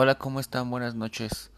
[0.00, 0.70] Hola, ¿cómo están?
[0.70, 1.50] Buenas noches.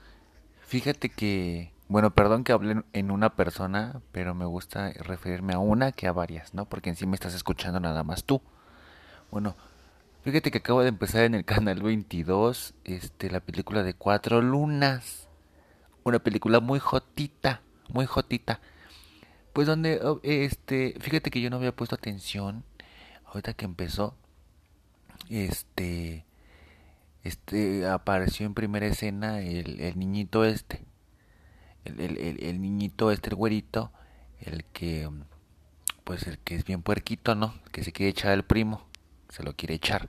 [0.63, 5.93] Fíjate que, bueno, perdón que hable en una persona, pero me gusta referirme a una
[5.93, 6.65] que a varias, ¿no?
[6.65, 8.41] Porque en sí me estás escuchando nada más tú.
[9.31, 9.57] Bueno,
[10.23, 15.29] fíjate que acabo de empezar en el canal 22, este, la película de Cuatro Lunas.
[16.03, 17.61] Una película muy jotita,
[17.91, 18.63] muy jotita.
[19.53, 22.65] Pues donde, oh, este, fíjate que yo no había puesto atención
[23.27, 24.15] ahorita que empezó,
[25.29, 26.25] este,
[27.23, 30.85] este apareció en primera escena el, el niñito este
[31.85, 33.93] el, el, el, niñito este el güerito
[34.41, 35.09] el que
[36.05, 38.91] pues el que es bien puerquito no que se quiere echar al primo
[39.31, 40.09] se lo quiere echar.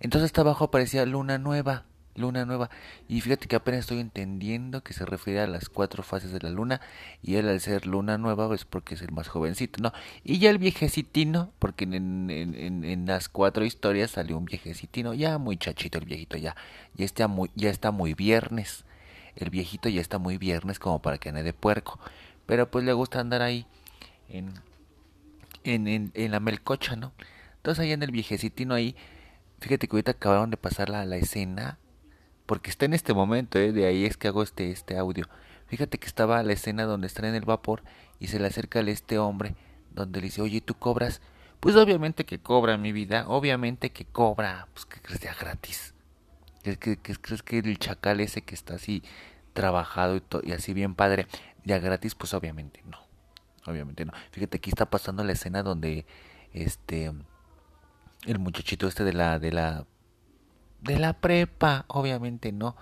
[0.00, 1.84] Entonces hasta abajo aparecía luna nueva
[2.16, 2.70] luna nueva.
[3.08, 6.50] Y fíjate que apenas estoy entendiendo que se refiere a las cuatro fases de la
[6.50, 6.80] luna.
[7.22, 9.92] Y él al ser luna nueva es porque es el más jovencito, ¿no?
[10.24, 15.98] Y ya el viejecitino, porque en las cuatro historias salió un viejecitino, ya muy chachito
[15.98, 16.56] el viejito, ya,
[16.94, 18.84] ya está muy, ya está muy viernes.
[19.36, 22.00] El viejito ya está muy viernes como para que ande de puerco.
[22.46, 23.66] Pero pues le gusta andar ahí
[24.28, 24.54] en,
[25.64, 27.12] en, en, en la melcocha, ¿no?
[27.56, 28.94] Entonces ahí en el viejecitino ahí,
[29.60, 31.78] fíjate que ahorita acabaron de pasar la, la escena
[32.46, 33.72] porque está en este momento, ¿eh?
[33.72, 35.28] de ahí es que hago este, este audio.
[35.66, 37.82] Fíjate que estaba la escena donde está en el vapor
[38.20, 39.56] y se le acerca a este hombre,
[39.90, 41.20] donde le dice, oye, ¿tú cobras?
[41.60, 45.94] Pues obviamente que cobra mi vida, obviamente que cobra, pues que ya gratis.
[46.62, 49.02] ¿Crees que, que, crees que el chacal ese que está así
[49.52, 51.26] trabajado y, y así bien padre,
[51.64, 52.14] ya gratis?
[52.14, 52.98] Pues obviamente no,
[53.66, 54.12] obviamente no.
[54.30, 56.06] Fíjate, aquí está pasando la escena donde
[56.52, 57.12] este
[58.24, 59.86] el muchachito este de la de la
[60.86, 62.76] de la prepa, obviamente no.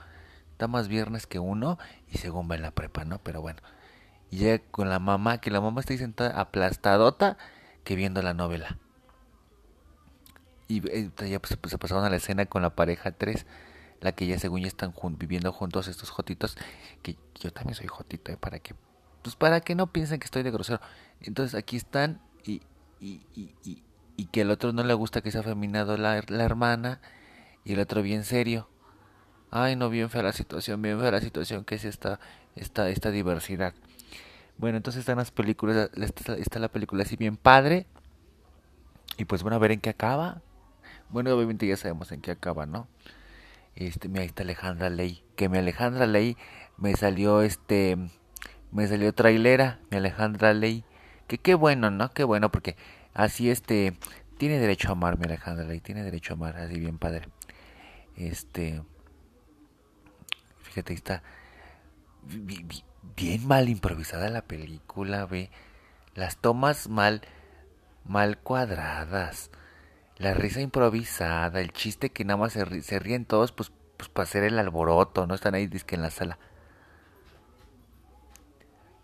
[0.52, 3.19] Está más viernes que uno y según va en la prepa, ¿no?
[3.19, 3.61] Pero bueno.
[4.30, 7.36] Y llega con la mamá, que la mamá está ahí sentada aplastadota
[7.83, 8.78] que viendo la novela.
[10.69, 13.46] Y eh, ya pues, se pasaron a la escena con la pareja 3,
[14.00, 16.56] la que ya según ya están viviendo juntos estos jotitos,
[17.02, 18.36] que yo también soy jotito, ¿eh?
[18.36, 18.74] Para que,
[19.22, 20.80] pues para que no piensen que estoy de grosero.
[21.20, 22.62] Entonces aquí están y,
[23.01, 23.83] y, y, y,
[24.17, 27.01] y que al otro no le gusta que sea afeminado la, la hermana
[27.64, 28.69] y el otro bien serio.
[29.51, 32.19] Ay, no, bien fea la situación, bien fea la situación que es esta,
[32.57, 33.75] esta, esta diversidad.
[34.57, 37.86] Bueno, entonces están las películas, está, la película así bien padre.
[39.17, 40.42] Y pues bueno, a ver en qué acaba.
[41.08, 42.89] Bueno, obviamente ya sabemos en qué acaba, ¿no?
[43.77, 45.23] Este, mira, ahí está Alejandra Ley.
[45.36, 46.36] Que mi Alejandra Ley
[46.77, 47.96] me salió este,
[48.73, 50.85] me salió trailera, mi Alejandra Ley.
[51.27, 52.11] Que qué bueno, ¿no?
[52.11, 52.77] Qué bueno, porque
[53.13, 53.96] así este,
[54.36, 57.29] tiene derecho a amar mi Alejandra Ley, tiene derecho a amar, así bien padre.
[58.17, 58.83] Este.
[60.63, 61.23] Fíjate, está.
[63.17, 65.51] Bien mal improvisada la película, ve.
[66.14, 67.23] Las tomas mal.
[68.05, 69.51] Mal cuadradas.
[70.17, 71.61] La risa improvisada.
[71.61, 75.27] El chiste que nada más se, ríen todos, pues, pues para hacer el alboroto.
[75.27, 76.39] No están ahí, disque en la sala.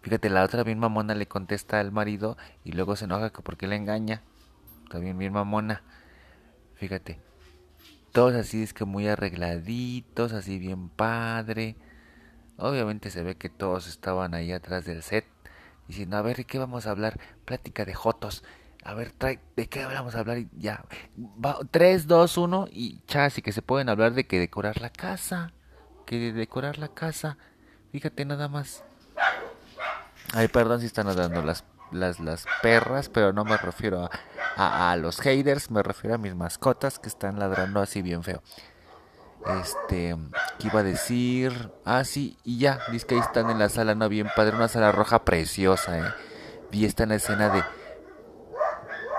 [0.03, 3.67] Fíjate, la otra bien mamona le contesta al marido y luego se enoja que porque
[3.67, 4.23] le engaña.
[4.85, 5.83] Está bien mamona.
[6.77, 7.30] Fíjate
[8.13, 11.77] todos así es que muy arregladitos, así bien padre.
[12.57, 15.25] Obviamente se ve que todos estaban ahí atrás del set
[15.91, 17.19] diciendo, a ver, ¿de qué vamos a hablar?
[17.45, 18.45] Plática de Jotos.
[18.85, 20.39] A ver, trae, ¿de qué vamos a hablar?
[20.39, 20.85] Y ya,
[21.19, 24.91] va, 3, 2, 1 y chas, y que se pueden hablar de que decorar la
[24.91, 25.53] casa,
[26.07, 27.37] que de decorar la casa.
[27.93, 28.85] Fíjate nada más.
[30.33, 34.11] Ay, perdón si están dando las, las, las perras, pero no me refiero a
[34.57, 38.43] a, a, los haters, me refiero a mis mascotas que están ladrando así bien feo.
[39.47, 40.17] Este,
[40.59, 41.71] ¿qué iba a decir?
[41.85, 44.69] Ah, sí, y ya, dice que ahí están en la sala, no bien padre, una
[44.69, 46.13] sala roja preciosa, eh.
[46.71, 47.65] Vi esta en la escena de.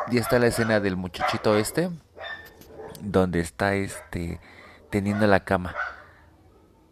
[0.09, 1.89] Y está la escena del muchachito este,
[3.01, 4.39] donde está este,
[4.89, 5.75] teniendo la cama.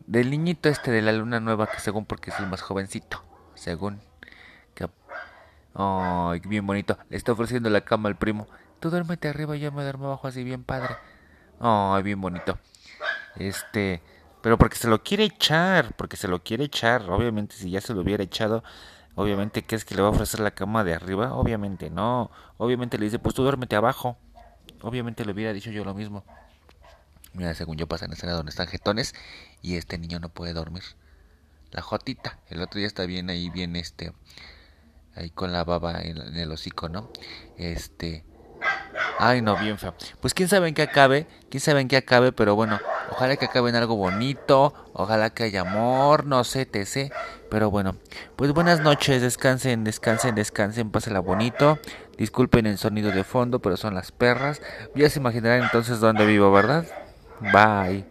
[0.05, 3.23] Del niñito este de la luna nueva, que según porque es el más jovencito,
[3.53, 4.01] según
[5.73, 6.97] Ay, bien bonito.
[7.09, 8.47] Le está ofreciendo la cama al primo.
[8.79, 10.95] Tú duérmete arriba y yo me duermo abajo así bien padre.
[11.59, 12.57] Ay, bien bonito.
[13.35, 14.01] Este,
[14.41, 17.09] pero porque se lo quiere echar, porque se lo quiere echar.
[17.09, 18.63] Obviamente si ya se lo hubiera echado,
[19.15, 21.33] obviamente ¿qué es que le va a ofrecer la cama de arriba?
[21.33, 22.31] Obviamente no.
[22.57, 24.17] Obviamente le dice, pues tú duérmete abajo.
[24.81, 26.23] Obviamente le hubiera dicho yo lo mismo.
[27.33, 29.13] Mira, según yo pasa en escena donde están jetones
[29.61, 30.83] y este niño no puede dormir.
[31.71, 34.13] La jotita, el otro día está bien ahí, bien este
[35.19, 37.11] ahí con la baba en, el hocico, ¿no?
[37.57, 38.25] Este.
[39.17, 39.93] Ay, no, bien feo.
[40.21, 42.79] Pues quién sabe en qué acabe, quién sabe en qué acabe, pero bueno,
[43.11, 47.11] ojalá que acabe en algo bonito, ojalá que haya amor, no sé, sé.
[47.49, 47.95] Pero bueno,
[48.35, 51.79] pues buenas noches, descansen, descansen, descansen, pásela bonito.
[52.17, 54.61] Disculpen el sonido de fondo, pero son las perras.
[54.95, 56.85] Ya se imaginarán entonces dónde vivo, ¿verdad?
[57.39, 58.09] Bye.